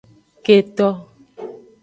Keto. 0.45 0.87